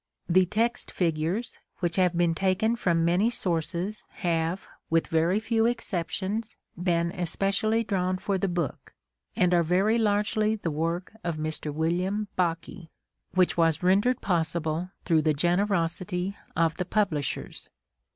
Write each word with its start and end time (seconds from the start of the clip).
The 0.27 0.47
text 0.47 0.89
figures, 0.89 1.59
which 1.77 1.97
have 1.97 2.17
been 2.17 2.33
taken 2.33 2.75
from 2.75 3.05
many 3.05 3.29
sources, 3.29 4.07
have, 4.13 4.67
with 4.89 5.05
very 5.05 5.39
few 5.39 5.67
exceptions, 5.67 6.55
been 6.75 7.11
especially 7.11 7.83
drawn 7.83 8.17
for 8.17 8.39
the 8.39 8.47
book, 8.47 8.95
and 9.35 9.53
are 9.53 9.61
very 9.61 9.99
largely 9.99 10.55
the 10.55 10.71
work 10.71 11.11
of 11.23 11.37
Mr. 11.37 11.71
William 11.71 12.29
Baake, 12.35 12.89
which 13.35 13.57
was 13.57 13.83
rendered 13.83 14.21
possible 14.21 14.89
through 15.05 15.21
the 15.21 15.35
generosity 15.35 16.35
of 16.55 16.77
the 16.77 16.85
publishers. 16.85 17.69